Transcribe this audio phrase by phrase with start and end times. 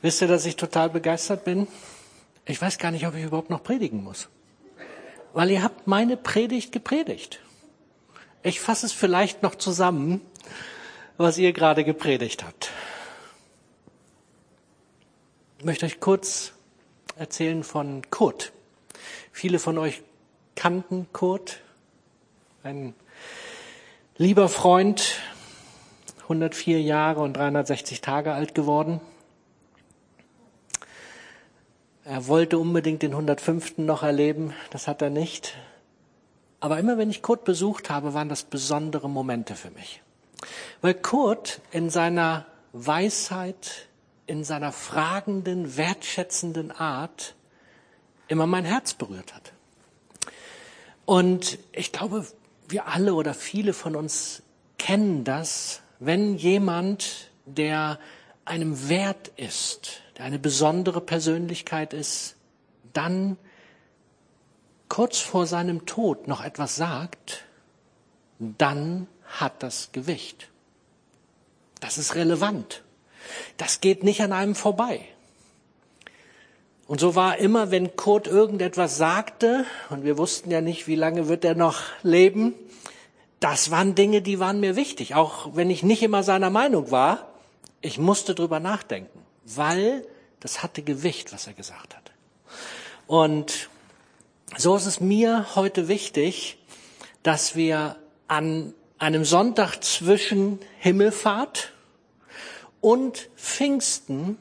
[0.00, 1.66] Wisst ihr, dass ich total begeistert bin?
[2.46, 4.28] Ich weiß gar nicht, ob ich überhaupt noch predigen muss.
[5.32, 7.40] Weil ihr habt meine Predigt gepredigt.
[8.42, 10.20] Ich fasse es vielleicht noch zusammen,
[11.16, 12.70] was ihr gerade gepredigt habt.
[15.58, 16.52] Ich möchte euch kurz
[17.16, 18.52] erzählen von Kurt.
[19.32, 20.02] Viele von euch
[20.54, 21.60] kannten Kurt,
[22.62, 22.94] ein
[24.16, 25.18] lieber Freund,
[26.22, 29.00] 104 Jahre und 360 Tage alt geworden.
[32.08, 33.76] Er wollte unbedingt den 105.
[33.76, 35.58] noch erleben, das hat er nicht.
[36.58, 40.00] Aber immer wenn ich Kurt besucht habe, waren das besondere Momente für mich.
[40.80, 43.88] Weil Kurt in seiner Weisheit,
[44.26, 47.34] in seiner fragenden, wertschätzenden Art
[48.26, 49.52] immer mein Herz berührt hat.
[51.04, 52.26] Und ich glaube,
[52.70, 54.42] wir alle oder viele von uns
[54.78, 57.98] kennen das, wenn jemand, der
[58.46, 62.34] einem wert ist, der eine besondere Persönlichkeit ist,
[62.92, 63.36] dann
[64.88, 67.44] kurz vor seinem Tod noch etwas sagt,
[68.38, 70.48] dann hat das Gewicht.
[71.80, 72.82] Das ist relevant.
[73.56, 75.00] Das geht nicht an einem vorbei.
[76.88, 81.28] Und so war immer, wenn Kurt irgendetwas sagte, und wir wussten ja nicht, wie lange
[81.28, 82.54] wird er noch leben,
[83.40, 85.14] das waren Dinge, die waren mir wichtig.
[85.14, 87.28] Auch wenn ich nicht immer seiner Meinung war,
[87.82, 89.18] ich musste drüber nachdenken
[89.56, 90.04] weil
[90.40, 92.12] das hatte Gewicht, was er gesagt hat.
[93.06, 93.68] Und
[94.56, 96.58] so ist es mir heute wichtig,
[97.22, 101.72] dass wir an einem Sonntag zwischen Himmelfahrt
[102.80, 104.38] und Pfingsten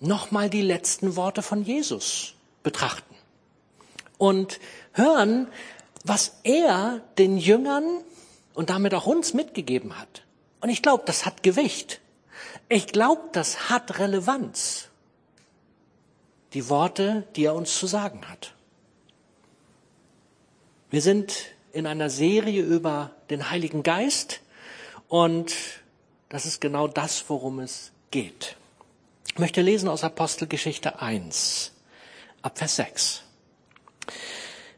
[0.00, 3.14] nochmal die letzten Worte von Jesus betrachten
[4.18, 4.60] und
[4.92, 5.48] hören,
[6.04, 7.84] was er den Jüngern
[8.54, 10.22] und damit auch uns mitgegeben hat.
[10.60, 12.00] Und ich glaube, das hat Gewicht.
[12.68, 14.88] Ich glaube, das hat Relevanz.
[16.54, 18.54] Die Worte, die er uns zu sagen hat.
[20.90, 21.34] Wir sind
[21.72, 24.40] in einer Serie über den Heiligen Geist
[25.08, 25.54] und
[26.28, 28.56] das ist genau das, worum es geht.
[29.32, 31.72] Ich möchte lesen aus Apostelgeschichte 1,
[32.42, 33.22] ab Vers 6.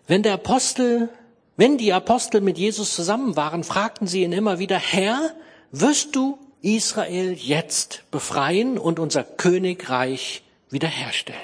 [0.06, 1.08] Wenn der Apostel,
[1.56, 5.34] wenn die Apostel mit Jesus zusammen waren, fragten sie ihn immer wieder, Herr,
[5.70, 11.40] wirst du Israel jetzt befreien und unser Königreich wiederherstellen.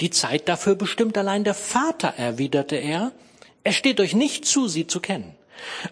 [0.00, 3.12] Die Zeit dafür bestimmt allein der Vater, erwiderte er.
[3.64, 5.34] Es steht euch nicht zu, sie zu kennen.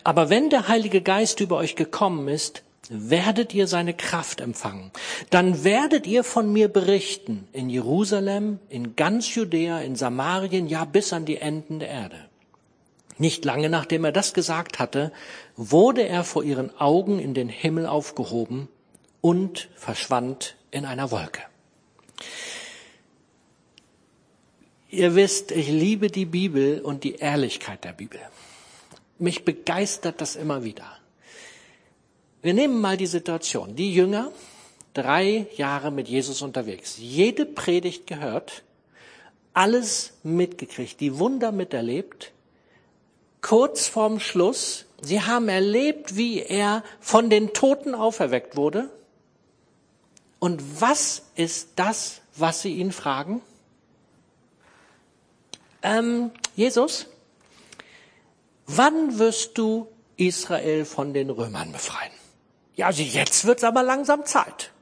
[0.03, 4.91] Aber wenn der Heilige Geist über euch gekommen ist, werdet ihr seine Kraft empfangen.
[5.31, 11.13] Dann werdet ihr von mir berichten in Jerusalem, in ganz Judäa, in Samarien, ja bis
[11.13, 12.17] an die Enden der Erde.
[13.19, 15.13] Nicht lange nachdem er das gesagt hatte,
[15.57, 18.69] wurde er vor ihren Augen in den Himmel aufgehoben
[19.21, 21.43] und verschwand in einer Wolke.
[24.91, 28.21] Ihr wisst, ich liebe die Bibel und die Ehrlichkeit der Bibel.
[29.19, 30.99] Mich begeistert das immer wieder.
[32.43, 33.75] Wir nehmen mal die Situation.
[33.75, 34.31] Die Jünger,
[34.93, 38.63] drei Jahre mit Jesus unterwegs, jede Predigt gehört,
[39.53, 42.33] alles mitgekriegt, die Wunder miterlebt,
[43.45, 48.89] kurz vorm Schluss, sie haben erlebt, wie er von den Toten auferweckt wurde.
[50.39, 53.43] Und was ist das, was sie ihn fragen?
[55.83, 57.07] Ähm, Jesus,
[58.67, 62.13] wann wirst du Israel von den Römern befreien?
[62.77, 64.73] Ja, also jetzt wird's aber langsam Zeit.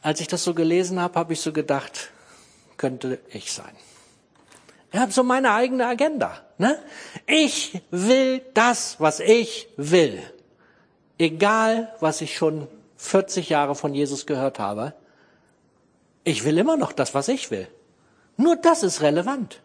[0.00, 2.10] Als ich das so gelesen habe, habe ich so gedacht,
[2.76, 3.76] könnte ich sein.
[4.90, 6.40] Ich habe so meine eigene Agenda.
[6.56, 6.78] Ne?
[7.26, 10.22] Ich will das, was ich will.
[11.18, 14.94] Egal, was ich schon 40 Jahre von Jesus gehört habe.
[16.24, 17.68] Ich will immer noch das, was ich will.
[18.36, 19.60] Nur das ist relevant.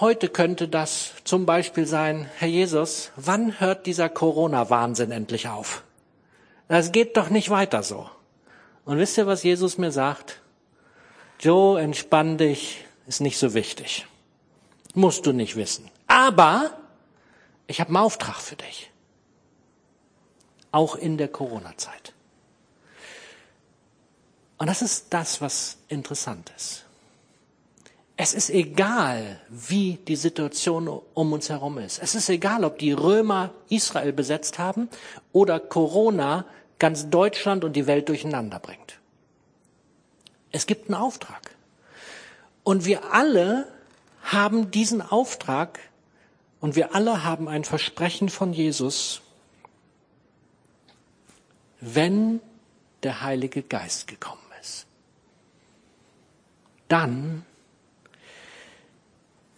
[0.00, 5.84] Heute könnte das zum Beispiel sein, Herr Jesus, wann hört dieser Corona-Wahnsinn endlich auf?
[6.68, 8.10] Das geht doch nicht weiter so.
[8.84, 10.41] Und wisst ihr, was Jesus mir sagt?
[11.42, 14.06] Joe, entspann dich, ist nicht so wichtig.
[14.94, 15.90] Musst du nicht wissen.
[16.06, 16.70] Aber
[17.66, 18.92] ich habe einen Auftrag für dich.
[20.70, 22.14] Auch in der Corona-Zeit.
[24.56, 26.84] Und das ist das, was interessant ist.
[28.16, 31.98] Es ist egal, wie die Situation um uns herum ist.
[32.00, 34.88] Es ist egal, ob die Römer Israel besetzt haben
[35.32, 36.44] oder Corona
[36.78, 39.01] ganz Deutschland und die Welt durcheinander bringt.
[40.52, 41.56] Es gibt einen Auftrag.
[42.62, 43.66] Und wir alle
[44.22, 45.80] haben diesen Auftrag
[46.60, 49.22] und wir alle haben ein Versprechen von Jesus,
[51.80, 52.40] wenn
[53.02, 54.86] der Heilige Geist gekommen ist.
[56.86, 57.44] Dann,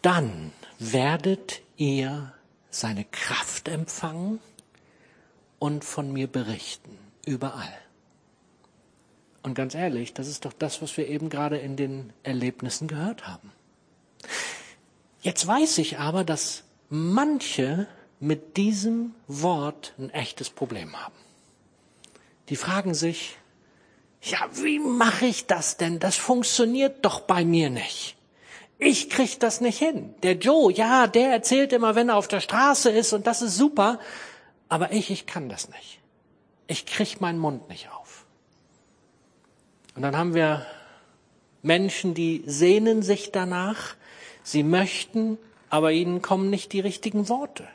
[0.01, 2.33] dann werdet ihr
[2.71, 4.41] seine Kraft empfangen
[5.59, 7.84] und von mir berichten, überall.
[9.45, 13.27] Und ganz ehrlich, das ist doch das, was wir eben gerade in den Erlebnissen gehört
[13.27, 13.53] haben.
[15.21, 17.87] Jetzt weiß ich aber, dass manche
[18.21, 21.15] mit diesem Wort ein echtes Problem haben.
[22.49, 23.37] Die fragen sich,
[24.23, 25.99] ja, wie mache ich das denn?
[25.99, 28.17] Das funktioniert doch bei mir nicht.
[28.79, 30.15] Ich krieg das nicht hin.
[30.23, 33.59] Der Joe, ja, der erzählt immer, wenn er auf der Straße ist und das ist
[33.59, 34.01] super,
[34.71, 36.01] aber ich, ich kann das nicht.
[36.67, 38.04] Ich krieg meinen Mund nicht auf.
[39.95, 40.67] Und dann haben wir
[41.63, 43.95] Menschen, die sehnen sich danach,
[44.43, 45.39] sie möchten,
[45.71, 47.67] aber ihnen kommen nicht die richtigen Worte.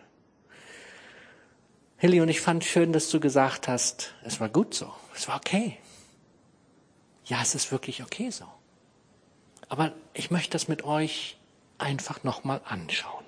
[1.98, 5.38] Hilly, und ich fand schön, dass du gesagt hast, es war gut so, es war
[5.38, 5.77] okay.
[7.25, 8.45] Ja, es ist wirklich okay so.
[9.68, 11.38] Aber ich möchte das mit euch
[11.77, 13.25] einfach nochmal anschauen.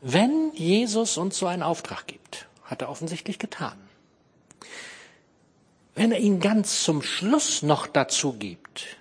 [0.00, 3.85] Wenn Jesus uns so einen Auftrag gibt, hat er offensichtlich getan.
[5.96, 8.98] Wenn er ihn ganz zum Schluss noch dazu gibt,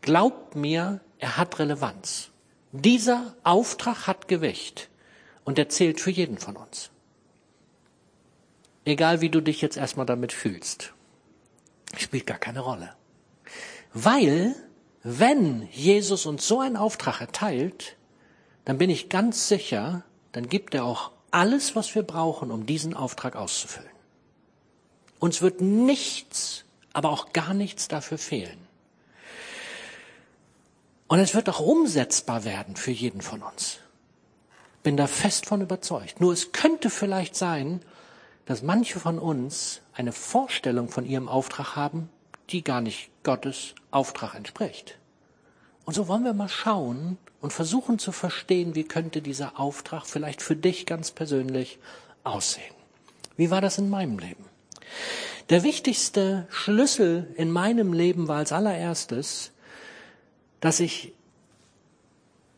[0.00, 2.30] glaubt mir, er hat Relevanz.
[2.70, 4.88] Dieser Auftrag hat Gewicht.
[5.44, 6.90] Und der zählt für jeden von uns.
[8.84, 10.92] Egal wie du dich jetzt erstmal damit fühlst.
[11.96, 12.94] Spielt gar keine Rolle.
[13.92, 14.54] Weil,
[15.02, 17.96] wenn Jesus uns so einen Auftrag erteilt,
[18.64, 22.94] dann bin ich ganz sicher, dann gibt er auch alles, was wir brauchen, um diesen
[22.94, 23.99] Auftrag auszufüllen.
[25.20, 28.58] Uns wird nichts, aber auch gar nichts dafür fehlen.
[31.06, 33.78] Und es wird auch umsetzbar werden für jeden von uns.
[34.82, 36.20] Bin da fest von überzeugt.
[36.20, 37.80] Nur es könnte vielleicht sein,
[38.46, 42.08] dass manche von uns eine Vorstellung von ihrem Auftrag haben,
[42.48, 44.98] die gar nicht Gottes Auftrag entspricht.
[45.84, 50.42] Und so wollen wir mal schauen und versuchen zu verstehen, wie könnte dieser Auftrag vielleicht
[50.42, 51.78] für dich ganz persönlich
[52.24, 52.74] aussehen.
[53.36, 54.49] Wie war das in meinem Leben?
[55.48, 59.52] Der wichtigste Schlüssel in meinem Leben war als allererstes,
[60.60, 61.12] dass ich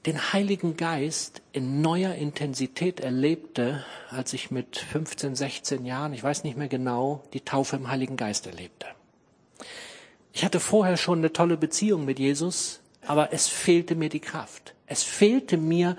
[0.06, 6.43] den Heiligen Geist in neuer Intensität erlebte, als ich mit 15, 16 Jahren, ich weiß
[6.44, 8.87] nicht mehr genau, die Taufe im Heiligen Geist erlebte.
[10.32, 14.75] Ich hatte vorher schon eine tolle Beziehung mit Jesus, aber es fehlte mir die Kraft.
[14.87, 15.96] Es fehlte mir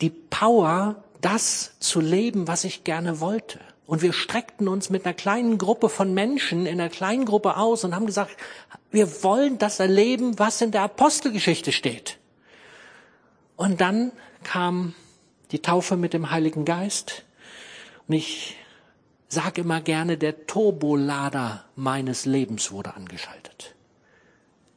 [0.00, 3.60] die Power, das zu leben, was ich gerne wollte.
[3.86, 7.84] Und wir streckten uns mit einer kleinen Gruppe von Menschen in einer kleinen Gruppe aus
[7.84, 8.36] und haben gesagt,
[8.90, 12.18] wir wollen das erleben, was in der Apostelgeschichte steht.
[13.56, 14.12] Und dann
[14.44, 14.94] kam
[15.50, 17.24] die Taufe mit dem Heiligen Geist.
[18.08, 18.56] Und ich
[19.28, 23.74] sage immer gerne, der Turbolader meines Lebens wurde angeschaltet.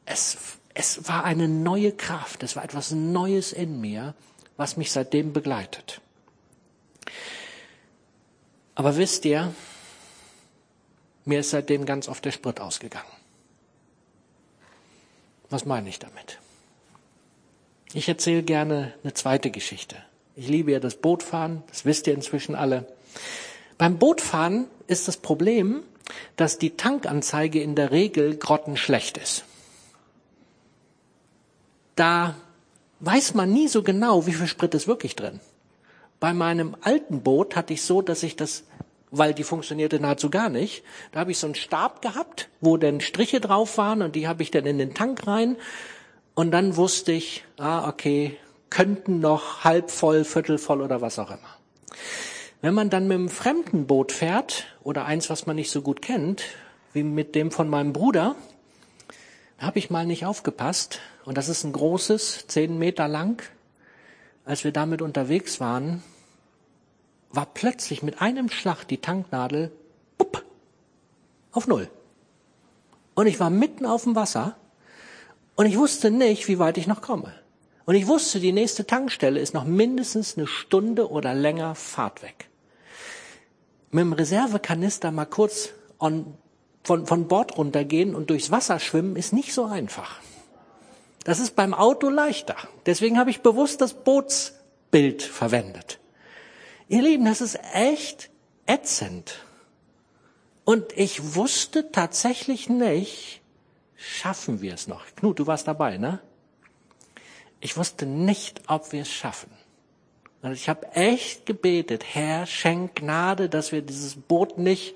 [0.04, 0.38] Es,
[0.74, 4.14] es war eine neue Kraft, es war etwas Neues in mir,
[4.56, 6.00] was mich seitdem begleitet.
[8.76, 9.52] Aber wisst ihr,
[11.24, 13.10] mir ist seitdem ganz oft der Sprit ausgegangen.
[15.50, 16.38] Was meine ich damit?
[17.92, 19.96] Ich erzähle gerne eine zweite Geschichte.
[20.36, 22.86] Ich liebe ja das Bootfahren, das wisst ihr inzwischen alle.
[23.78, 25.82] Beim Bootfahren ist das Problem,
[26.36, 29.44] dass die Tankanzeige in der Regel grottenschlecht ist.
[31.94, 32.36] Da
[33.00, 35.40] weiß man nie so genau, wie viel Sprit ist wirklich drin.
[36.26, 38.64] Bei meinem alten Boot hatte ich so, dass ich das,
[39.12, 43.00] weil die funktionierte nahezu gar nicht, da habe ich so einen Stab gehabt, wo dann
[43.00, 45.54] Striche drauf waren und die habe ich dann in den Tank rein
[46.34, 48.36] und dann wusste ich, ah, okay,
[48.70, 51.58] könnten noch halb voll, viertel voll oder was auch immer.
[52.60, 56.02] Wenn man dann mit einem fremden Boot fährt oder eins, was man nicht so gut
[56.02, 56.42] kennt,
[56.92, 58.34] wie mit dem von meinem Bruder,
[59.58, 60.98] habe ich mal nicht aufgepasst.
[61.24, 63.48] Und das ist ein großes, zehn Meter lang.
[64.44, 66.02] Als wir damit unterwegs waren,
[67.36, 69.70] war plötzlich mit einem Schlag die Tanknadel
[70.18, 70.44] bupp,
[71.52, 71.88] auf Null.
[73.14, 74.56] Und ich war mitten auf dem Wasser
[75.54, 77.32] und ich wusste nicht, wie weit ich noch komme.
[77.84, 82.48] Und ich wusste, die nächste Tankstelle ist noch mindestens eine Stunde oder länger Fahrt weg.
[83.90, 86.34] Mit dem Reservekanister mal kurz on,
[86.82, 90.20] von, von Bord runtergehen und durchs Wasser schwimmen ist nicht so einfach.
[91.24, 92.56] Das ist beim Auto leichter.
[92.86, 95.98] Deswegen habe ich bewusst das Bootsbild verwendet.
[96.88, 98.30] Ihr Lieben, das ist echt
[98.66, 99.44] ätzend.
[100.64, 103.40] Und ich wusste tatsächlich nicht,
[103.96, 105.04] schaffen wir es noch?
[105.16, 106.20] Knut, du warst dabei, ne?
[107.60, 109.50] Ich wusste nicht, ob wir es schaffen.
[110.42, 114.94] Und ich habe echt gebetet, Herr, schenk Gnade, dass wir dieses Boot nicht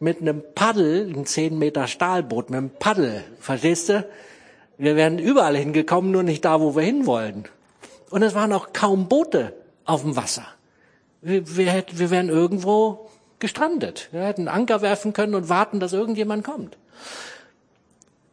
[0.00, 4.08] mit einem Paddel, ein 10 Meter Stahlboot, mit einem Paddel, verstehst du?
[4.76, 7.44] Wir wären überall hingekommen, nur nicht da, wo wir hinwollen.
[8.10, 9.54] Und es waren auch kaum Boote
[9.84, 10.46] auf dem Wasser.
[11.20, 14.08] Wir, hätten, wir wären irgendwo gestrandet.
[14.12, 16.76] Wir hätten Anker werfen können und warten, dass irgendjemand kommt.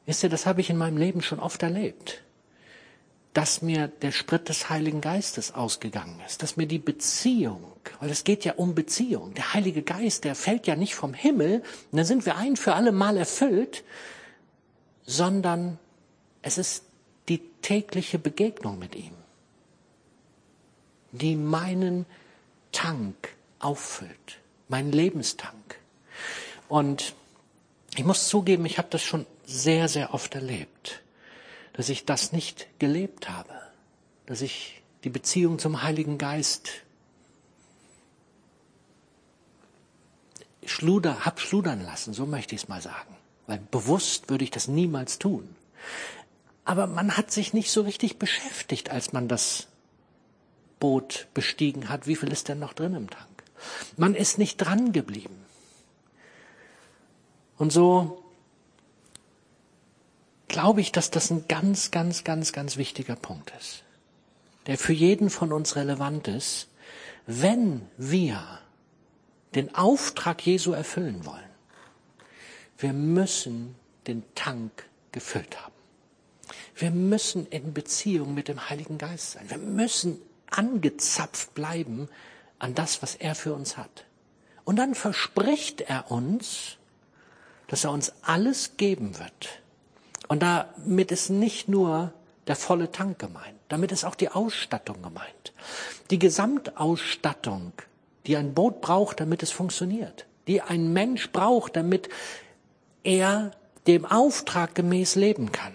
[0.05, 2.21] Wisst ihr, das habe ich in meinem Leben schon oft erlebt.
[3.33, 8.23] Dass mir der Sprit des Heiligen Geistes ausgegangen ist, dass mir die Beziehung, weil es
[8.23, 11.61] geht ja um Beziehung, der Heilige Geist, der fällt ja nicht vom Himmel,
[11.91, 13.83] und dann sind wir ein für alle Mal erfüllt,
[15.05, 15.79] sondern
[16.43, 16.85] es ist
[17.27, 19.13] die tägliche Begegnung mit ihm,
[21.11, 22.05] die meinen
[22.75, 23.15] Tank
[23.59, 25.79] auffüllt, meinen Lebenstank.
[26.67, 27.15] Und
[27.95, 31.01] ich muss zugeben, ich habe das schon sehr, sehr oft erlebt,
[31.73, 33.53] dass ich das nicht gelebt habe,
[34.25, 36.69] dass ich die Beziehung zum Heiligen Geist
[40.65, 43.15] schluder, hab schludern lassen, so möchte ich es mal sagen.
[43.47, 45.55] Weil bewusst würde ich das niemals tun.
[46.65, 49.67] Aber man hat sich nicht so richtig beschäftigt, als man das
[50.79, 52.07] Boot bestiegen hat.
[52.07, 53.43] Wie viel ist denn noch drin im Tank?
[53.97, 55.45] Man ist nicht dran geblieben.
[57.57, 58.23] Und so
[60.47, 63.83] glaube ich, dass das ein ganz, ganz, ganz, ganz wichtiger Punkt ist,
[64.67, 66.67] der für jeden von uns relevant ist,
[67.27, 68.59] wenn wir
[69.55, 71.39] den Auftrag Jesu erfüllen wollen.
[72.77, 73.75] Wir müssen
[74.07, 75.73] den Tank gefüllt haben.
[76.75, 79.49] Wir müssen in Beziehung mit dem Heiligen Geist sein.
[79.49, 82.09] Wir müssen angezapft bleiben
[82.59, 84.05] an das, was er für uns hat.
[84.63, 86.77] Und dann verspricht er uns,
[87.67, 89.61] dass er uns alles geben wird,
[90.27, 92.13] und damit ist nicht nur
[92.47, 95.53] der volle Tank gemeint, damit ist auch die Ausstattung gemeint.
[96.09, 97.73] Die Gesamtausstattung,
[98.25, 102.09] die ein Boot braucht, damit es funktioniert, die ein Mensch braucht, damit
[103.03, 103.51] er
[103.87, 105.73] dem Auftrag gemäß leben kann.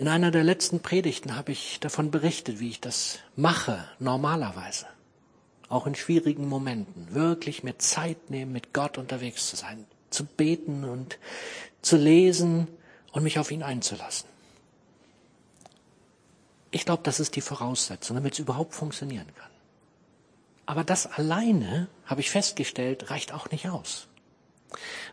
[0.00, 4.86] In einer der letzten Predigten habe ich davon berichtet, wie ich das mache, normalerweise
[5.68, 10.84] auch in schwierigen Momenten, wirklich mit Zeit nehmen, mit Gott unterwegs zu sein, zu beten
[10.84, 11.18] und
[11.82, 12.66] zu lesen
[13.12, 14.26] und mich auf ihn einzulassen.
[16.70, 19.50] Ich glaube, das ist die Voraussetzung, damit es überhaupt funktionieren kann.
[20.64, 24.08] Aber das alleine, habe ich festgestellt, reicht auch nicht aus.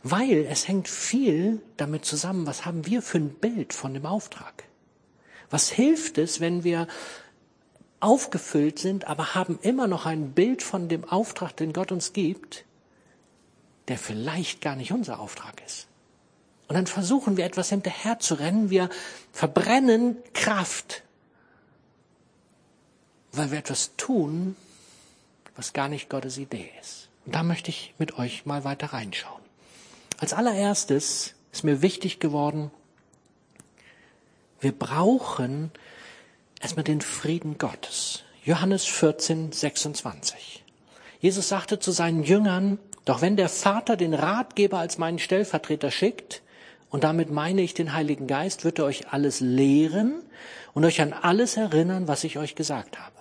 [0.02, 4.67] Weil es hängt viel damit zusammen, was haben wir für ein Bild von dem Auftrag?
[5.50, 6.88] Was hilft es, wenn wir
[8.00, 12.66] aufgefüllt sind, aber haben immer noch ein Bild von dem Auftrag, den Gott uns gibt,
[13.88, 15.88] der vielleicht gar nicht unser Auftrag ist.
[16.68, 18.90] Und dann versuchen wir etwas hinterher zu rennen, wir
[19.32, 21.04] verbrennen Kraft,
[23.32, 24.56] weil wir etwas tun,
[25.56, 27.10] was gar nicht Gottes Idee ist.
[27.26, 29.42] Und da möchte ich mit euch mal weiter reinschauen.
[30.18, 32.72] Als allererstes ist mir wichtig geworden,
[34.60, 35.72] wir brauchen
[36.62, 38.24] erstmal den Frieden Gottes.
[38.44, 40.64] Johannes 14, 26.
[41.20, 46.42] Jesus sagte zu seinen Jüngern, doch wenn der Vater den Ratgeber als meinen Stellvertreter schickt,
[46.90, 50.22] und damit meine ich den Heiligen Geist, wird er euch alles lehren
[50.74, 53.16] und euch an alles erinnern, was ich euch gesagt habe.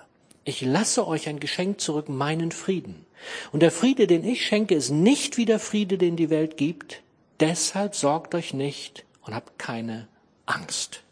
[0.44, 3.04] Ich lasse euch ein Geschenk zurück, meinen Frieden.
[3.50, 7.02] Und der Friede, den ich schenke, ist nicht wie der Friede, den die Welt gibt.
[7.40, 10.06] Deshalb sorgt euch nicht und habt keine
[10.46, 11.02] Angst.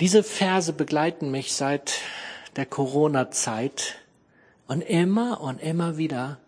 [0.00, 2.00] Diese Verse begleiten mich seit
[2.56, 3.96] der Corona-Zeit
[4.66, 6.38] und immer und immer wieder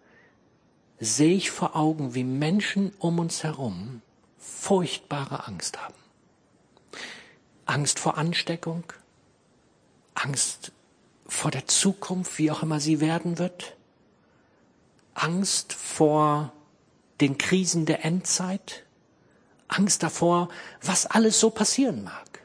[0.99, 4.01] sehe ich vor Augen, wie Menschen um uns herum
[4.39, 5.95] furchtbare Angst haben.
[7.67, 8.85] Angst vor Ansteckung,
[10.15, 10.73] Angst
[11.27, 13.77] vor der Zukunft, wie auch immer sie werden wird,
[15.15, 16.53] Angst vor
[17.21, 18.85] den Krisen der Endzeit,
[19.73, 20.49] Angst davor,
[20.81, 22.41] was alles so passieren mag.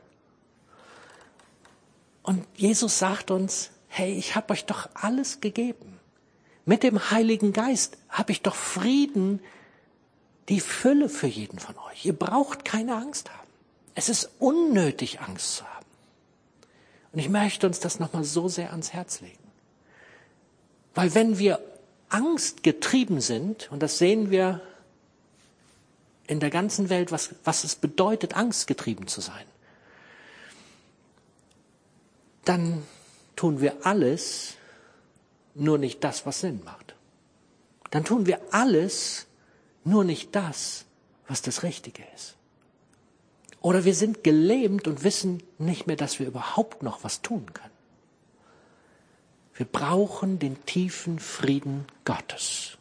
[2.23, 5.99] Und Jesus sagt uns, hey, ich habe euch doch alles gegeben.
[6.65, 9.39] Mit dem Heiligen Geist habe ich doch Frieden,
[10.49, 12.05] die Fülle für jeden von euch.
[12.05, 13.47] Ihr braucht keine Angst haben.
[13.95, 15.85] Es ist unnötig, Angst zu haben.
[17.13, 19.37] Und ich möchte uns das nochmal so sehr ans Herz legen.
[20.93, 21.59] Weil wenn wir
[22.09, 24.61] Angst getrieben sind, und das sehen wir
[26.27, 29.45] in der ganzen Welt, was, was es bedeutet, angstgetrieben zu sein,
[32.45, 32.83] dann
[33.35, 34.55] tun wir alles,
[35.55, 36.95] nur nicht das, was Sinn macht.
[37.91, 39.25] Dann tun wir alles,
[39.83, 40.85] nur nicht das,
[41.27, 42.35] was das Richtige ist.
[43.61, 47.71] Oder wir sind gelähmt und wissen nicht mehr, dass wir überhaupt noch was tun können.
[49.55, 52.77] Wir brauchen den tiefen Frieden Gottes.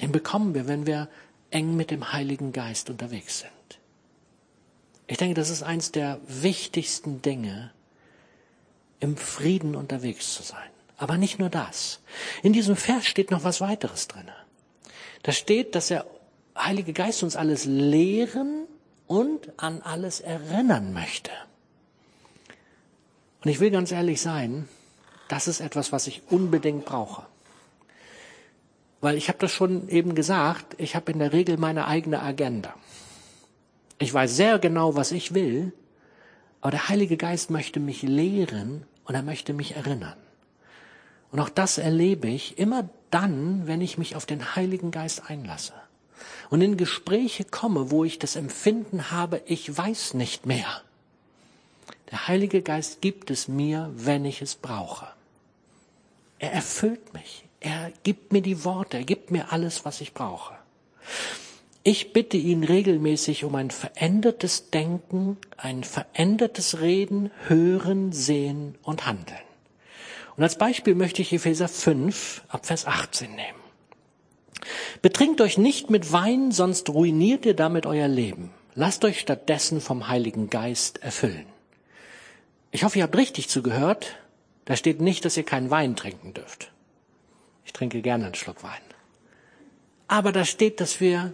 [0.00, 1.08] Den bekommen wir, wenn wir
[1.52, 3.50] eng mit dem Heiligen Geist unterwegs sind.
[5.06, 7.70] Ich denke, das ist eines der wichtigsten Dinge,
[9.00, 10.70] im Frieden unterwegs zu sein.
[10.96, 12.00] Aber nicht nur das.
[12.42, 14.30] In diesem Vers steht noch was weiteres drin.
[15.24, 16.06] Da steht, dass der
[16.56, 18.66] Heilige Geist uns alles lehren
[19.06, 21.32] und an alles erinnern möchte.
[23.42, 24.68] Und ich will ganz ehrlich sein,
[25.28, 27.26] das ist etwas, was ich unbedingt brauche.
[29.02, 32.72] Weil ich habe das schon eben gesagt, ich habe in der Regel meine eigene Agenda.
[33.98, 35.72] Ich weiß sehr genau, was ich will,
[36.60, 40.16] aber der Heilige Geist möchte mich lehren und er möchte mich erinnern.
[41.32, 45.72] Und auch das erlebe ich immer dann, wenn ich mich auf den Heiligen Geist einlasse
[46.50, 50.82] und in Gespräche komme, wo ich das Empfinden habe, ich weiß nicht mehr.
[52.12, 55.08] Der Heilige Geist gibt es mir, wenn ich es brauche.
[56.38, 57.44] Er erfüllt mich.
[57.62, 58.98] Er gibt mir die Worte.
[58.98, 60.54] Er gibt mir alles, was ich brauche.
[61.84, 69.38] Ich bitte ihn regelmäßig um ein verändertes Denken, ein verändertes Reden, Hören, Sehen und Handeln.
[70.36, 73.58] Und als Beispiel möchte ich Epheser 5 ab Vers 18 nehmen.
[75.02, 78.50] Betrinkt euch nicht mit Wein, sonst ruiniert ihr damit euer Leben.
[78.74, 81.46] Lasst euch stattdessen vom Heiligen Geist erfüllen.
[82.70, 84.16] Ich hoffe, ihr habt richtig zugehört.
[84.64, 86.72] Da steht nicht, dass ihr keinen Wein trinken dürft.
[87.64, 88.80] Ich trinke gerne einen Schluck Wein.
[90.08, 91.32] Aber da steht, dass wir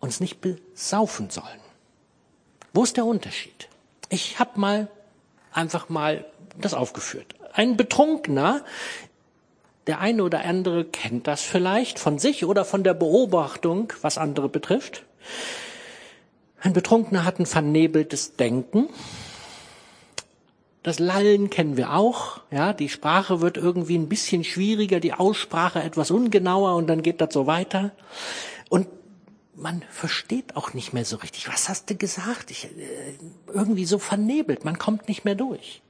[0.00, 1.60] uns nicht besaufen sollen.
[2.72, 3.68] Wo ist der Unterschied?
[4.08, 4.88] Ich habe mal
[5.52, 6.24] einfach mal
[6.58, 7.34] das aufgeführt.
[7.52, 8.64] Ein Betrunkener,
[9.86, 14.48] der eine oder andere kennt das vielleicht von sich oder von der Beobachtung, was andere
[14.48, 15.04] betrifft.
[16.60, 18.88] Ein Betrunkener hat ein vernebeltes Denken.
[20.86, 22.42] Das Lallen kennen wir auch.
[22.52, 27.20] Ja, die Sprache wird irgendwie ein bisschen schwieriger, die Aussprache etwas ungenauer und dann geht
[27.20, 27.90] das so weiter.
[28.68, 28.86] Und
[29.56, 31.48] man versteht auch nicht mehr so richtig.
[31.48, 32.52] Was hast du gesagt?
[32.52, 32.68] Ich, äh,
[33.52, 34.64] irgendwie so vernebelt.
[34.64, 35.82] Man kommt nicht mehr durch.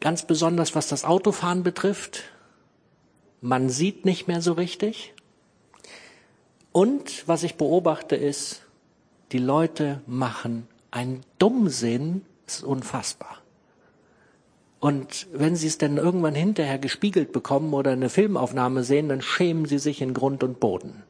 [0.00, 2.22] Ganz besonders was das Autofahren betrifft.
[3.42, 5.12] Man sieht nicht mehr so richtig.
[6.72, 8.62] Und was ich beobachte ist,
[9.32, 13.38] die Leute machen einen Dummsinn, ist unfassbar.
[14.78, 19.66] Und wenn sie es dann irgendwann hinterher gespiegelt bekommen oder eine Filmaufnahme sehen, dann schämen
[19.66, 21.02] sie sich in Grund und Boden.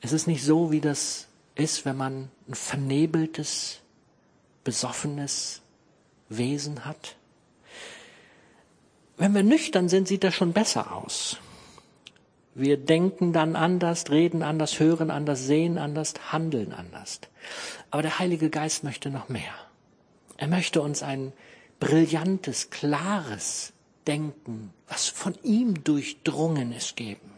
[0.00, 3.80] Es ist nicht so, wie das ist, wenn man ein vernebeltes,
[4.64, 5.62] besoffenes
[6.28, 7.16] Wesen hat.
[9.16, 11.36] Wenn wir nüchtern sind, sieht das schon besser aus.
[12.54, 17.20] Wir denken dann anders, reden anders, hören anders, sehen anders, handeln anders.
[17.90, 19.54] Aber der Heilige Geist möchte noch mehr.
[20.36, 21.32] Er möchte uns ein
[21.78, 23.72] brillantes, klares
[24.06, 27.30] Denken, was von ihm durchdrungen ist, geben.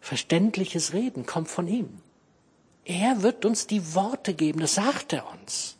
[0.00, 1.88] Verständliches Reden kommt von ihm.
[2.84, 5.76] Er wird uns die Worte geben, das sagt er uns.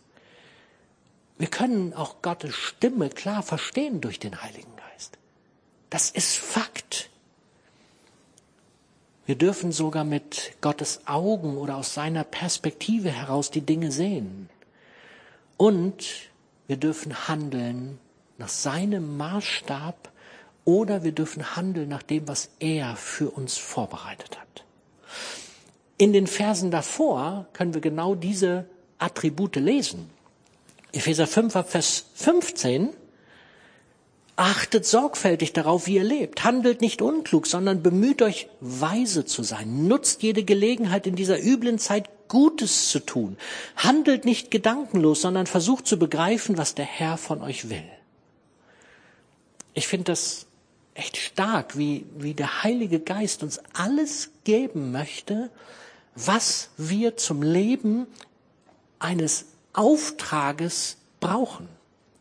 [1.37, 4.75] Wir können auch Gottes Stimme klar verstehen durch den Heiligen
[5.95, 6.74] das ist Fakt.
[9.27, 14.51] Wir dürfen sogar mit Gottes Augen oder aus seiner Perspektive heraus die Dinge sehen.
[15.57, 16.31] Und
[16.67, 17.99] wir dürfen handeln
[18.37, 20.11] nach seinem Maßstab
[20.65, 24.65] oder wir dürfen handeln nach dem, was er für uns vorbereitet hat.
[25.97, 28.67] In den Versen davor können wir genau diese
[28.99, 30.11] Attribute lesen.
[30.93, 32.91] Epheser 5, Vers 15
[34.37, 36.43] Achtet sorgfältig darauf, wie ihr lebt.
[36.43, 39.87] Handelt nicht unklug, sondern bemüht euch, weise zu sein.
[39.87, 43.37] Nutzt jede Gelegenheit in dieser üblen Zeit Gutes zu tun.
[43.77, 47.85] Handelt nicht gedankenlos, sondern versucht zu begreifen, was der Herr von euch will.
[49.73, 50.47] Ich finde das
[50.95, 55.51] echt stark, wie, wie der Heilige Geist uns alles geben möchte,
[56.17, 58.07] was wir zum Leben
[58.99, 61.69] eines Auftrages brauchen.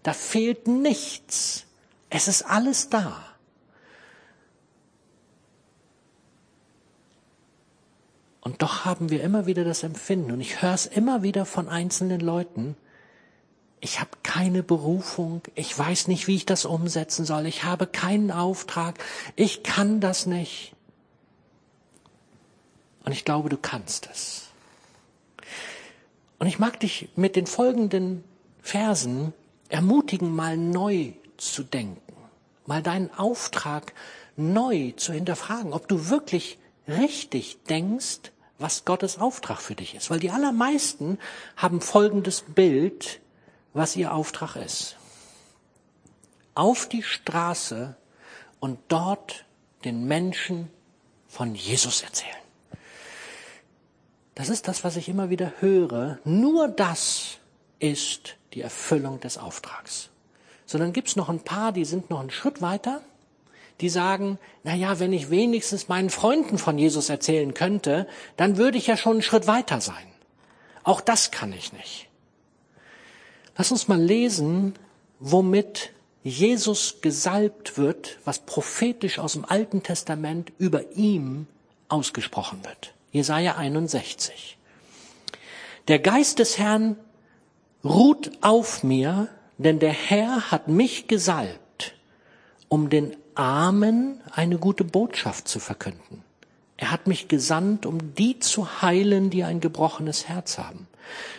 [0.03, 1.65] Da fehlt nichts.
[2.13, 3.25] Es ist alles da.
[8.39, 11.67] Und doch haben wir immer wieder das Empfinden, und ich höre es immer wieder von
[11.69, 12.75] einzelnen Leuten,
[13.79, 18.29] ich habe keine Berufung, ich weiß nicht, wie ich das umsetzen soll, ich habe keinen
[18.29, 19.03] Auftrag,
[19.35, 20.75] ich kann das nicht.
[23.05, 24.49] Und ich glaube, du kannst es.
[26.37, 28.23] Und ich mag dich mit den folgenden
[28.61, 29.33] Versen
[29.69, 32.02] ermutigen, mal neu zu denken
[32.65, 33.93] mal deinen Auftrag
[34.35, 40.09] neu zu hinterfragen, ob du wirklich richtig denkst, was Gottes Auftrag für dich ist.
[40.09, 41.19] Weil die allermeisten
[41.57, 43.19] haben folgendes Bild,
[43.73, 44.97] was ihr Auftrag ist.
[46.55, 47.95] Auf die Straße
[48.59, 49.45] und dort
[49.83, 50.69] den Menschen
[51.27, 52.31] von Jesus erzählen.
[54.35, 56.19] Das ist das, was ich immer wieder höre.
[56.23, 57.37] Nur das
[57.79, 60.09] ist die Erfüllung des Auftrags.
[60.65, 63.01] Sondern gibt es noch ein paar, die sind noch einen Schritt weiter,
[63.81, 68.77] die sagen, na ja, wenn ich wenigstens meinen Freunden von Jesus erzählen könnte, dann würde
[68.77, 70.05] ich ja schon einen Schritt weiter sein.
[70.83, 72.07] Auch das kann ich nicht.
[73.57, 74.73] Lass uns mal lesen,
[75.19, 75.91] womit
[76.23, 81.47] Jesus gesalbt wird, was prophetisch aus dem Alten Testament über ihm
[81.89, 82.93] ausgesprochen wird.
[83.11, 84.57] Jesaja 61.
[85.87, 86.97] Der Geist des Herrn
[87.83, 91.95] ruht auf mir, denn der Herr hat mich gesalbt,
[92.69, 96.23] um den Armen eine gute Botschaft zu verkünden.
[96.77, 100.87] Er hat mich gesandt, um die zu heilen, die ein gebrochenes Herz haben,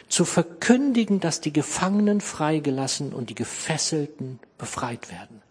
[0.09, 5.43] zu verkündigen, dass die Gefangenen freigelassen und die Gefesselten befreit werden.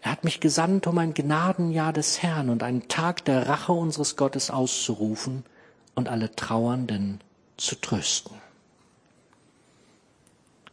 [0.00, 4.16] Er hat mich gesandt, um ein Gnadenjahr des Herrn und einen Tag der Rache unseres
[4.16, 5.44] Gottes auszurufen
[5.94, 7.20] und alle Trauernden
[7.56, 8.36] zu trösten.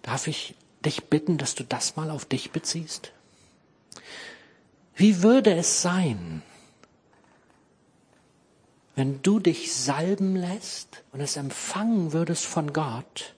[0.01, 3.11] Darf ich dich bitten, dass du das mal auf dich beziehst?
[4.95, 6.41] Wie würde es sein,
[8.95, 13.35] wenn du dich salben lässt und es empfangen würdest von Gott,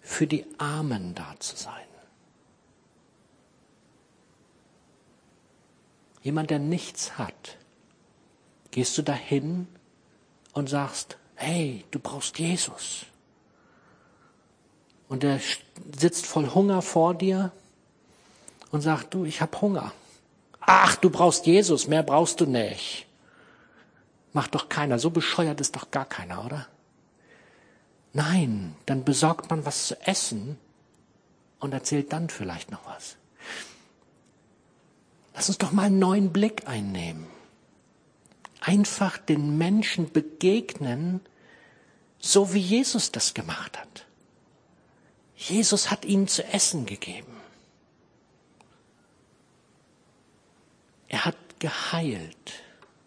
[0.00, 1.86] für die Armen da zu sein?
[6.22, 7.56] Jemand, der nichts hat,
[8.70, 9.66] gehst du dahin
[10.52, 13.06] und sagst, hey, du brauchst Jesus.
[15.12, 15.40] Und er
[15.94, 17.52] sitzt voll Hunger vor dir
[18.70, 19.92] und sagt, du, ich hab Hunger.
[20.58, 23.04] Ach, du brauchst Jesus, mehr brauchst du nicht.
[24.32, 24.98] Macht doch keiner.
[24.98, 26.66] So bescheuert ist doch gar keiner, oder?
[28.14, 30.56] Nein, dann besorgt man was zu essen
[31.60, 33.16] und erzählt dann vielleicht noch was.
[35.34, 37.26] Lass uns doch mal einen neuen Blick einnehmen.
[38.62, 41.20] Einfach den Menschen begegnen,
[42.18, 44.06] so wie Jesus das gemacht hat.
[45.50, 47.32] Jesus hat ihnen zu essen gegeben.
[51.08, 52.52] Er hat geheilt.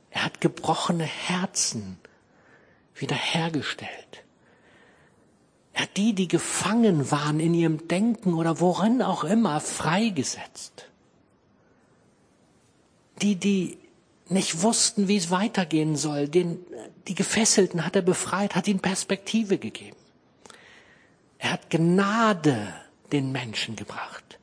[0.10, 1.98] Er hat gebrochene Herzen
[2.94, 4.24] wiederhergestellt.
[5.74, 10.90] Er hat die, die gefangen waren in ihrem Denken oder worin auch immer, freigesetzt.
[13.22, 13.78] Die, die
[14.30, 16.60] nicht wussten, wie es weitergehen soll, den,
[17.08, 19.98] die Gefesselten hat er befreit, hat ihnen Perspektive gegeben.
[21.46, 22.74] Er hat Gnade
[23.12, 24.40] den Menschen gebracht.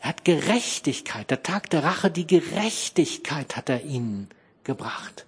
[0.00, 4.28] Er hat Gerechtigkeit, der Tag der Rache, die Gerechtigkeit hat er ihnen
[4.64, 5.24] gebracht.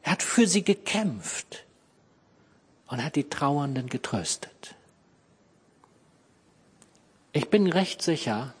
[0.00, 1.66] Er hat für sie gekämpft
[2.86, 4.74] und hat die Trauernden getröstet.
[7.32, 8.54] Ich bin recht sicher,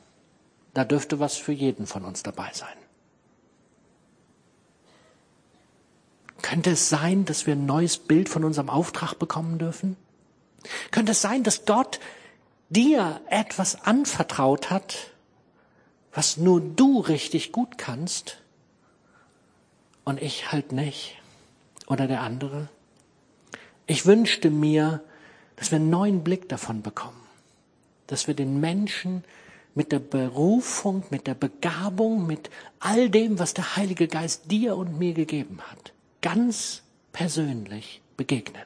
[0.74, 2.76] da dürfte was für jeden von uns dabei sein.
[6.42, 9.96] Könnte es sein, dass wir ein neues Bild von unserem Auftrag bekommen dürfen?
[10.90, 12.00] Könnte es sein, dass Gott
[12.68, 15.12] dir etwas anvertraut hat,
[16.12, 18.38] was nur du richtig gut kannst
[20.04, 21.16] und ich halt nicht
[21.86, 22.68] oder der andere.
[23.86, 25.02] Ich wünschte mir,
[25.56, 27.20] dass wir einen neuen Blick davon bekommen,
[28.06, 29.24] dass wir den Menschen
[29.74, 34.98] mit der Berufung, mit der Begabung, mit all dem, was der Heilige Geist dir und
[34.98, 38.62] mir gegeben hat, ganz persönlich begegnen.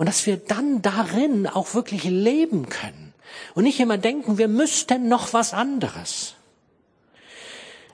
[0.00, 3.12] Und dass wir dann darin auch wirklich leben können
[3.54, 6.36] und nicht immer denken, wir müssten noch was anderes.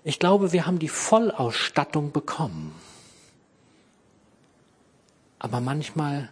[0.05, 2.73] Ich glaube, wir haben die Vollausstattung bekommen.
[5.40, 6.29] Aber manchmal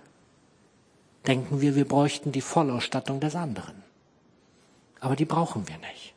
[1.27, 3.83] denken wir, wir bräuchten die Vollausstattung des anderen.
[5.01, 6.15] Aber die brauchen wir nicht.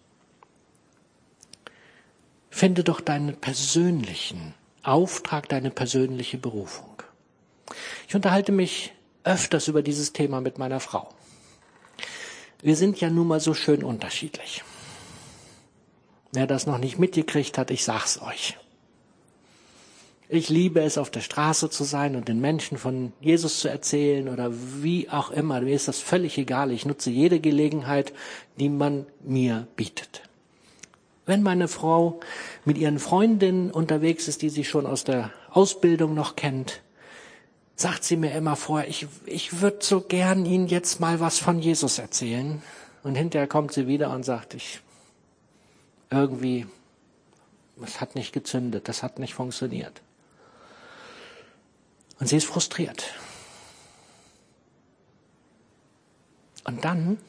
[2.51, 7.01] Finde doch deinen persönlichen Auftrag, deine persönliche Berufung.
[8.07, 8.93] Ich unterhalte mich
[9.27, 11.09] öfters über dieses Thema mit meiner Frau.
[12.61, 14.63] Wir sind ja nun mal so schön unterschiedlich.
[16.31, 18.57] Wer das noch nicht mitgekriegt hat, ich sag's euch.
[20.29, 24.27] Ich liebe es, auf der Straße zu sein und den Menschen von Jesus zu erzählen
[24.27, 25.61] oder wie auch immer.
[25.61, 26.71] Mir ist das völlig egal.
[26.71, 28.11] Ich nutze jede Gelegenheit,
[28.59, 30.23] die man mir bietet.
[31.25, 32.19] Wenn meine Frau
[32.65, 36.81] mit ihren Freundinnen unterwegs ist, die sie schon aus der Ausbildung noch kennt,
[37.77, 41.59] sagt sie mir immer vor, ich, ich würde so gern Ihnen jetzt mal was von
[41.59, 42.61] Jesus erzählen.
[43.03, 44.81] Und hinterher kommt sie wieder und sagt, ich,
[46.09, 46.65] irgendwie,
[47.81, 50.01] es hat nicht gezündet, das hat nicht funktioniert.
[52.19, 53.05] Und sie ist frustriert.
[56.63, 57.19] Und dann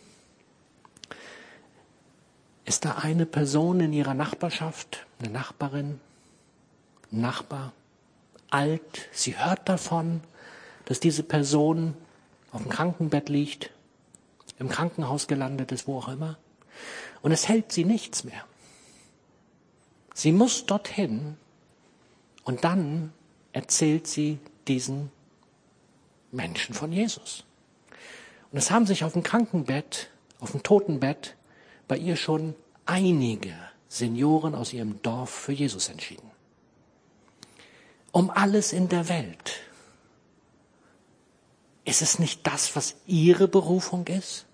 [2.64, 6.00] ist da eine Person in ihrer Nachbarschaft, eine Nachbarin,
[7.10, 7.72] Nachbar,
[8.50, 10.22] alt, sie hört davon,
[10.88, 11.94] dass diese Person
[12.50, 13.70] auf dem Krankenbett liegt,
[14.58, 16.38] im Krankenhaus gelandet ist, wo auch immer.
[17.20, 18.42] Und es hält sie nichts mehr.
[20.14, 21.36] Sie muss dorthin
[22.42, 23.12] und dann
[23.52, 25.12] erzählt sie diesen
[26.32, 27.44] Menschen von Jesus.
[28.50, 30.08] Und es haben sich auf dem Krankenbett,
[30.40, 31.36] auf dem Totenbett
[31.86, 32.54] bei ihr schon
[32.86, 33.52] einige
[33.90, 36.30] Senioren aus ihrem Dorf für Jesus entschieden.
[38.10, 39.60] Um alles in der Welt.
[41.88, 44.44] Ist es nicht das, was ihre Berufung ist?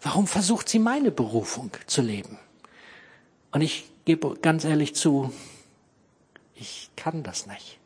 [0.00, 2.38] Warum versucht sie meine Berufung zu leben?
[3.50, 5.32] Und ich gebe ganz ehrlich zu,
[6.54, 7.80] ich kann das nicht.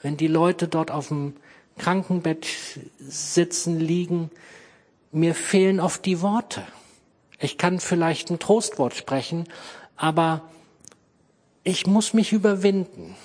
[0.00, 1.34] Wenn die Leute dort auf dem
[1.76, 2.46] Krankenbett
[3.00, 4.30] sitzen, liegen,
[5.10, 6.64] mir fehlen oft die Worte.
[7.40, 9.48] Ich kann vielleicht ein Trostwort sprechen,
[9.96, 10.48] aber
[11.64, 13.16] ich muss mich überwinden.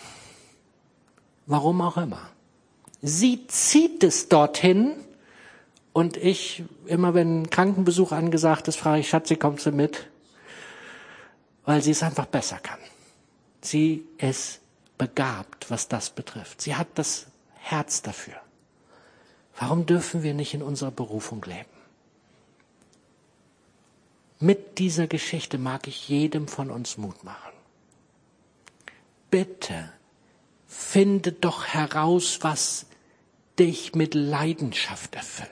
[1.45, 2.31] Warum auch immer.
[3.01, 4.95] Sie zieht es dorthin
[5.93, 10.07] und ich, immer wenn Krankenbesuch angesagt ist, frage ich, Schatzi, kommst du mit?
[11.65, 12.79] Weil sie es einfach besser kann.
[13.61, 14.59] Sie ist
[14.97, 16.61] begabt, was das betrifft.
[16.61, 18.35] Sie hat das Herz dafür.
[19.57, 21.69] Warum dürfen wir nicht in unserer Berufung leben?
[24.39, 27.51] Mit dieser Geschichte mag ich jedem von uns Mut machen.
[29.29, 29.91] Bitte
[30.65, 32.85] finde doch heraus, was
[33.59, 35.49] dich mit Leidenschaft erfüllt.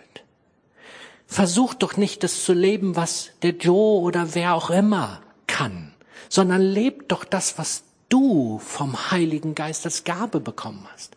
[1.28, 5.93] Versuch doch nicht das zu leben, was der Joe oder wer auch immer kann,
[6.30, 11.15] sondern leb doch das, was du vom Heiligen Geist als Gabe bekommen hast.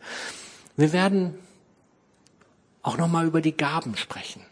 [0.76, 1.38] Wir werden
[2.83, 4.42] auch nochmal über die Gaben sprechen.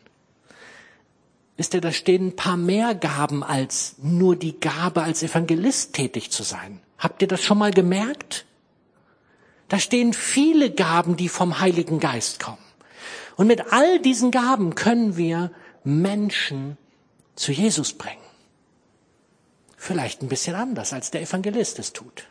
[1.57, 6.31] Wisst ihr, da stehen ein paar mehr Gaben als nur die Gabe, als Evangelist tätig
[6.31, 6.81] zu sein.
[6.99, 8.47] Habt ihr das schon mal gemerkt?
[9.69, 12.59] Da stehen viele Gaben, die vom Heiligen Geist kommen.
[13.37, 15.53] Und mit all diesen Gaben können wir
[15.85, 16.77] Menschen
[17.37, 18.17] zu Jesus bringen.
[19.77, 22.27] Vielleicht ein bisschen anders, als der Evangelist es tut.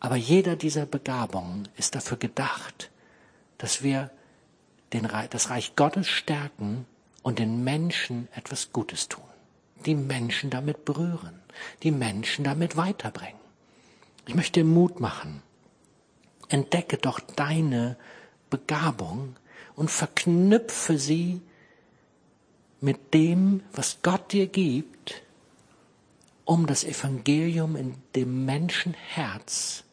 [0.00, 2.90] Aber jeder dieser Begabungen ist dafür gedacht,
[3.58, 4.10] dass wir
[4.92, 6.86] den, das Reich Gottes stärken
[7.22, 9.24] und den Menschen etwas Gutes tun.
[9.86, 11.40] Die Menschen damit berühren,
[11.82, 13.40] die Menschen damit weiterbringen.
[14.26, 15.42] Ich möchte Mut machen.
[16.48, 17.96] Entdecke doch deine
[18.50, 19.36] Begabung
[19.76, 21.40] und verknüpfe sie
[22.80, 25.22] mit dem, was Gott dir gibt,
[26.44, 29.84] um das Evangelium in dem Menschenherz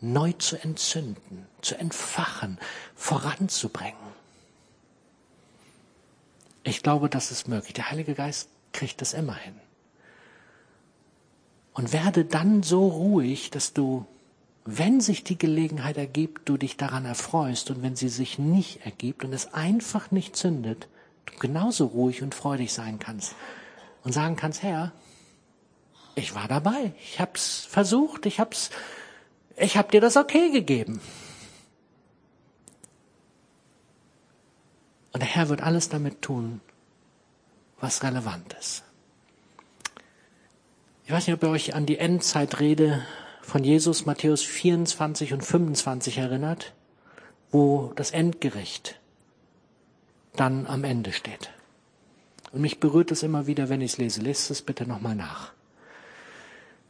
[0.00, 2.58] neu zu entzünden, zu entfachen,
[2.94, 4.14] voranzubringen.
[6.62, 7.74] Ich glaube, das ist möglich.
[7.74, 9.54] Der Heilige Geist kriegt das immer hin.
[11.74, 14.06] Und werde dann so ruhig, dass du,
[14.64, 19.24] wenn sich die Gelegenheit ergibt, du dich daran erfreust und wenn sie sich nicht ergibt
[19.24, 20.88] und es einfach nicht zündet,
[21.26, 23.34] du genauso ruhig und freudig sein kannst
[24.04, 24.92] und sagen kannst, Herr,
[26.14, 28.70] ich war dabei, ich hab's versucht, ich hab's,
[29.56, 31.00] ich hab dir das okay gegeben.
[35.12, 36.60] Und der Herr wird alles damit tun,
[37.80, 38.82] was relevant ist.
[41.04, 43.04] Ich weiß nicht, ob ihr euch an die Endzeitrede
[43.44, 46.72] von Jesus, Matthäus 24 und 25 erinnert,
[47.50, 48.98] wo das Endgericht
[50.34, 51.50] dann am Ende steht.
[52.52, 54.22] Und mich berührt es immer wieder, wenn ich es lese.
[54.22, 55.52] Lest es bitte nochmal nach.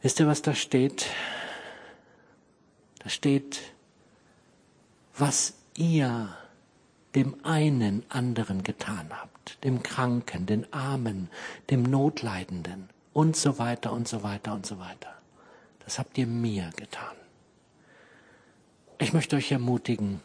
[0.01, 1.07] Wisst ihr, was da steht?
[2.99, 3.61] Da steht,
[5.17, 6.35] was ihr
[7.15, 11.29] dem einen anderen getan habt, dem Kranken, den Armen,
[11.69, 15.14] dem Notleidenden und so weiter und so weiter und so weiter.
[15.85, 17.15] Das habt ihr mir getan.
[18.97, 20.19] Ich möchte euch ermutigen,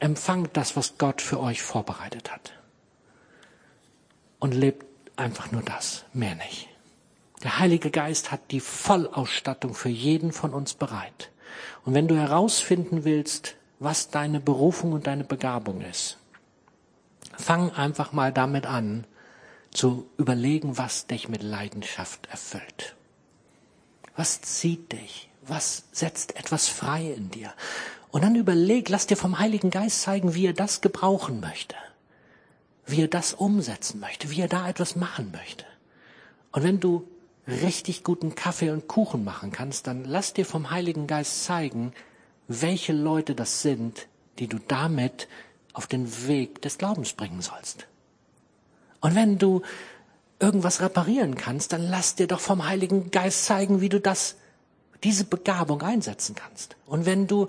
[0.00, 2.52] empfangt das, was Gott für euch vorbereitet hat.
[4.38, 6.68] Und lebt einfach nur das, mehr nicht.
[7.42, 11.30] Der Heilige Geist hat die Vollausstattung für jeden von uns bereit.
[11.84, 16.18] Und wenn du herausfinden willst, was deine Berufung und deine Begabung ist,
[17.36, 19.06] fang einfach mal damit an,
[19.70, 22.96] zu überlegen, was dich mit Leidenschaft erfüllt.
[24.20, 25.30] Was zieht dich?
[25.46, 27.54] Was setzt etwas frei in dir?
[28.10, 31.74] Und dann überleg, lass dir vom Heiligen Geist zeigen, wie er das gebrauchen möchte.
[32.84, 35.64] Wie er das umsetzen möchte, wie er da etwas machen möchte.
[36.52, 37.08] Und wenn du
[37.48, 41.94] richtig guten Kaffee und Kuchen machen kannst, dann lass dir vom Heiligen Geist zeigen,
[42.46, 44.06] welche Leute das sind,
[44.38, 45.28] die du damit
[45.72, 47.86] auf den Weg des Glaubens bringen sollst.
[49.00, 49.62] Und wenn du
[50.40, 54.36] irgendwas reparieren kannst, dann lass dir doch vom Heiligen Geist zeigen, wie du das,
[55.04, 56.76] diese Begabung einsetzen kannst.
[56.86, 57.48] Und wenn du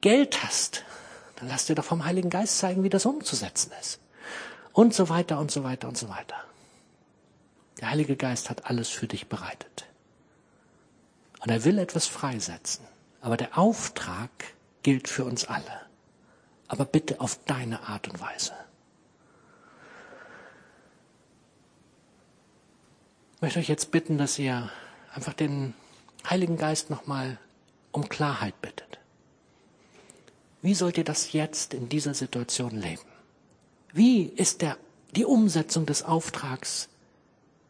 [0.00, 0.84] Geld hast,
[1.36, 3.98] dann lass dir doch vom Heiligen Geist zeigen, wie das umzusetzen ist.
[4.72, 6.36] Und so weiter und so weiter und so weiter.
[7.80, 9.86] Der Heilige Geist hat alles für dich bereitet.
[11.40, 12.84] Und er will etwas freisetzen.
[13.22, 14.30] Aber der Auftrag
[14.82, 15.80] gilt für uns alle.
[16.68, 18.52] Aber bitte auf deine Art und Weise.
[23.40, 24.70] Ich möchte euch jetzt bitten, dass ihr
[25.14, 25.72] einfach den
[26.28, 27.38] Heiligen Geist nochmal
[27.90, 28.98] um Klarheit bittet.
[30.60, 33.00] Wie sollt ihr das jetzt in dieser Situation leben?
[33.94, 34.76] Wie ist der,
[35.16, 36.90] die Umsetzung des Auftrags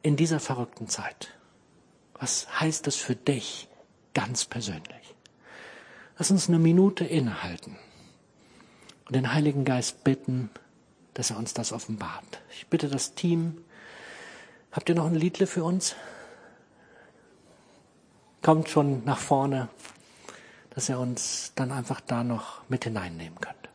[0.03, 1.29] in dieser verrückten Zeit?
[2.15, 3.69] Was heißt das für dich
[4.13, 5.15] ganz persönlich?
[6.19, 7.77] Lass uns eine Minute innehalten
[9.07, 10.51] und den Heiligen Geist bitten,
[11.15, 12.43] dass er uns das offenbart.
[12.53, 13.63] Ich bitte das Team,
[14.73, 15.95] habt ihr noch ein Liedle für uns?
[18.43, 19.69] Kommt schon nach vorne,
[20.71, 23.69] dass er uns dann einfach da noch mit hineinnehmen könnte.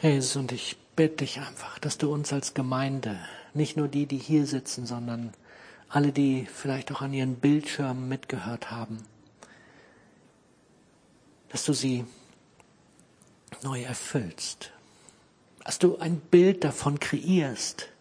[0.00, 3.18] Jesus, und ich bitte dich einfach, dass du uns als Gemeinde,
[3.54, 5.32] nicht nur die, die hier sitzen, sondern
[5.88, 8.98] alle, die vielleicht auch an ihren Bildschirmen mitgehört haben,
[11.50, 12.04] dass du sie
[13.62, 14.72] neu erfüllst,
[15.64, 17.91] dass du ein Bild davon kreierst,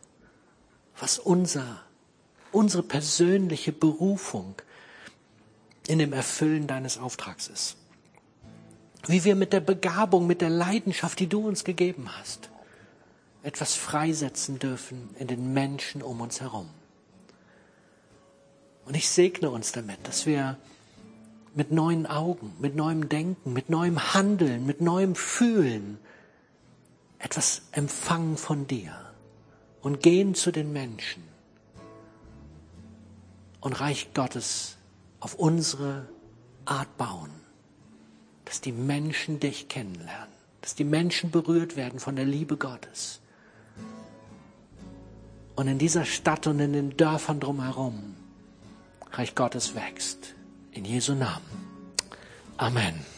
[1.01, 1.81] was unser,
[2.51, 4.55] unsere persönliche Berufung
[5.87, 7.75] in dem Erfüllen deines Auftrags ist.
[9.07, 12.51] Wie wir mit der Begabung, mit der Leidenschaft, die du uns gegeben hast,
[13.41, 16.69] etwas freisetzen dürfen in den Menschen um uns herum.
[18.85, 20.57] Und ich segne uns damit, dass wir
[21.55, 25.97] mit neuen Augen, mit neuem Denken, mit neuem Handeln, mit neuem Fühlen
[27.17, 29.10] etwas empfangen von dir
[29.81, 31.23] und gehen zu den Menschen
[33.59, 34.77] und Reich Gottes
[35.19, 36.07] auf unsere
[36.65, 37.31] Art bauen,
[38.45, 43.19] dass die Menschen dich kennenlernen, dass die Menschen berührt werden von der Liebe Gottes.
[45.55, 48.15] Und in dieser Stadt und in den Dörfern drumherum
[49.11, 50.35] Reich Gottes wächst.
[50.71, 51.45] In Jesu Namen.
[52.57, 53.10] Amen.